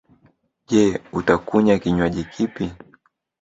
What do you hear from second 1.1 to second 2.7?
utakunya kinwaji kipi?